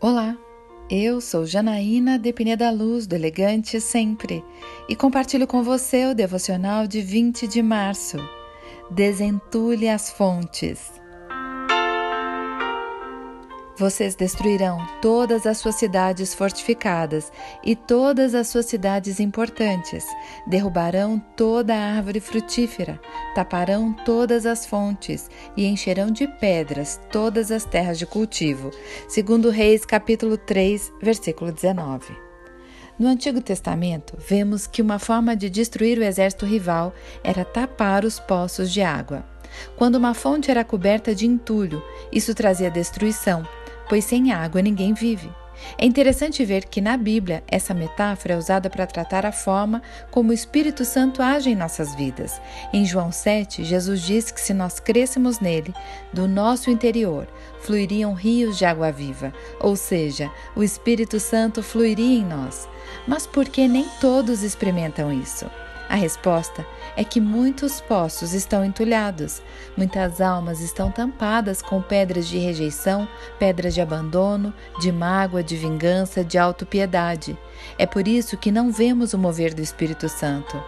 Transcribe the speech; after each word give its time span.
Olá, 0.00 0.36
eu 0.90 1.20
sou 1.20 1.46
Janaína 1.46 2.18
Depine 2.18 2.56
da 2.56 2.70
Luz, 2.70 3.06
do 3.06 3.14
Elegante 3.14 3.80
Sempre, 3.80 4.44
e 4.88 4.94
compartilho 4.94 5.46
com 5.46 5.62
você 5.62 6.06
o 6.06 6.14
devocional 6.14 6.86
de 6.86 7.00
20 7.00 7.46
de 7.46 7.62
março. 7.62 8.18
Desentule 8.90 9.88
as 9.88 10.10
fontes. 10.10 11.03
Vocês 13.76 14.14
destruirão 14.14 14.78
todas 15.02 15.46
as 15.46 15.58
suas 15.58 15.74
cidades 15.74 16.32
fortificadas 16.32 17.32
e 17.64 17.74
todas 17.74 18.32
as 18.32 18.46
suas 18.46 18.66
cidades 18.66 19.18
importantes. 19.18 20.06
Derrubarão 20.46 21.18
toda 21.36 21.74
a 21.74 21.96
árvore 21.96 22.20
frutífera, 22.20 23.00
taparão 23.34 23.92
todas 24.04 24.46
as 24.46 24.64
fontes 24.64 25.28
e 25.56 25.66
encherão 25.66 26.08
de 26.12 26.28
pedras 26.28 27.00
todas 27.10 27.50
as 27.50 27.64
terras 27.64 27.98
de 27.98 28.06
cultivo. 28.06 28.70
Segundo 29.08 29.50
Reis, 29.50 29.84
capítulo 29.84 30.38
3, 30.38 30.92
versículo 31.02 31.50
19. 31.50 32.16
No 32.96 33.08
Antigo 33.08 33.40
Testamento, 33.40 34.16
vemos 34.20 34.68
que 34.68 34.82
uma 34.82 35.00
forma 35.00 35.34
de 35.34 35.50
destruir 35.50 35.98
o 35.98 36.04
exército 36.04 36.46
rival 36.46 36.94
era 37.24 37.44
tapar 37.44 38.04
os 38.04 38.20
poços 38.20 38.72
de 38.72 38.82
água. 38.82 39.24
Quando 39.76 39.96
uma 39.96 40.14
fonte 40.14 40.48
era 40.48 40.64
coberta 40.64 41.12
de 41.12 41.26
entulho, 41.26 41.82
isso 42.12 42.32
trazia 42.34 42.70
destruição 42.70 43.44
pois 43.88 44.04
sem 44.04 44.32
água 44.32 44.62
ninguém 44.62 44.92
vive. 44.94 45.30
É 45.78 45.86
interessante 45.86 46.44
ver 46.44 46.64
que 46.64 46.80
na 46.80 46.96
Bíblia 46.96 47.42
essa 47.46 47.74
metáfora 47.74 48.34
é 48.34 48.36
usada 48.36 48.68
para 48.68 48.86
tratar 48.86 49.24
a 49.24 49.32
forma 49.32 49.82
como 50.10 50.30
o 50.30 50.34
Espírito 50.34 50.84
Santo 50.84 51.22
age 51.22 51.50
em 51.50 51.56
nossas 51.56 51.94
vidas. 51.94 52.40
Em 52.72 52.84
João 52.84 53.12
7, 53.12 53.64
Jesus 53.64 54.02
diz 54.02 54.30
que 54.30 54.40
se 54.40 54.52
nós 54.52 54.80
crêssemos 54.80 55.40
nele, 55.40 55.72
do 56.12 56.26
nosso 56.26 56.70
interior 56.70 57.28
fluiriam 57.60 58.12
rios 58.12 58.58
de 58.58 58.64
água 58.66 58.92
viva, 58.92 59.32
ou 59.58 59.74
seja, 59.74 60.30
o 60.54 60.62
Espírito 60.62 61.18
Santo 61.18 61.62
fluiria 61.62 62.18
em 62.18 62.24
nós. 62.24 62.68
Mas 63.06 63.26
por 63.26 63.46
que 63.48 63.66
nem 63.66 63.86
todos 64.00 64.42
experimentam 64.42 65.10
isso? 65.12 65.50
A 65.88 65.96
resposta 65.96 66.66
é 66.96 67.04
que 67.04 67.20
muitos 67.20 67.80
poços 67.80 68.32
estão 68.32 68.64
entulhados, 68.64 69.42
muitas 69.76 70.20
almas 70.20 70.60
estão 70.60 70.90
tampadas 70.90 71.60
com 71.60 71.82
pedras 71.82 72.26
de 72.26 72.38
rejeição, 72.38 73.06
pedras 73.38 73.74
de 73.74 73.80
abandono, 73.80 74.52
de 74.80 74.90
mágoa, 74.90 75.42
de 75.42 75.56
vingança, 75.56 76.24
de 76.24 76.38
autopiedade. 76.38 77.36
É 77.78 77.86
por 77.86 78.08
isso 78.08 78.36
que 78.36 78.50
não 78.50 78.72
vemos 78.72 79.12
o 79.12 79.18
mover 79.18 79.52
do 79.52 79.60
Espírito 79.60 80.08
Santo. 80.08 80.60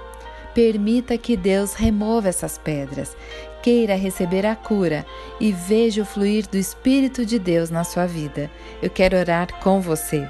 Permita 0.54 1.18
que 1.18 1.36
Deus 1.36 1.74
remova 1.74 2.28
essas 2.28 2.56
pedras, 2.56 3.16
queira 3.62 3.94
receber 3.94 4.46
a 4.46 4.54
cura 4.54 5.04
e 5.40 5.52
veja 5.52 6.02
o 6.02 6.06
fluir 6.06 6.46
do 6.48 6.56
Espírito 6.56 7.26
de 7.26 7.38
Deus 7.38 7.68
na 7.70 7.84
sua 7.84 8.06
vida. 8.06 8.50
Eu 8.82 8.90
quero 8.90 9.16
orar 9.16 9.52
com 9.60 9.80
você. 9.80 10.26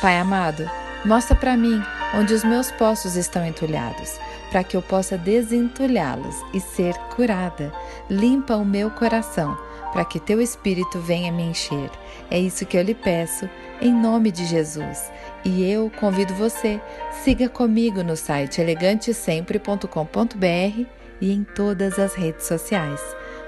Pai 0.00 0.18
amado, 0.18 0.68
mostra 1.04 1.36
para 1.36 1.56
mim 1.56 1.80
onde 2.16 2.32
os 2.32 2.42
meus 2.42 2.70
poços 2.72 3.14
estão 3.14 3.44
entulhados, 3.44 4.18
para 4.50 4.64
que 4.64 4.76
eu 4.76 4.82
possa 4.82 5.18
desentulhá-los 5.18 6.34
e 6.54 6.60
ser 6.60 6.94
curada. 7.14 7.72
Limpa 8.08 8.56
o 8.56 8.64
meu 8.64 8.90
coração, 8.90 9.56
para 9.92 10.04
que 10.04 10.18
teu 10.18 10.40
Espírito 10.40 10.98
venha 10.98 11.30
me 11.30 11.42
encher. 11.42 11.90
É 12.30 12.38
isso 12.38 12.64
que 12.64 12.76
eu 12.76 12.82
lhe 12.82 12.94
peço, 12.94 13.48
em 13.80 13.92
nome 13.92 14.32
de 14.32 14.46
Jesus. 14.46 15.12
E 15.44 15.70
eu 15.70 15.92
convido 16.00 16.34
você, 16.34 16.80
siga 17.22 17.48
comigo 17.48 18.02
no 18.02 18.16
site 18.16 18.60
elegantesempre.com.br 18.60 20.86
e 21.20 21.32
em 21.32 21.44
todas 21.44 21.98
as 21.98 22.14
redes 22.14 22.46
sociais. 22.46 23.00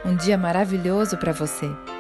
Um 0.05 0.15
dia 0.15 0.37
maravilhoso 0.37 1.17
para 1.17 1.33
você! 1.33 1.98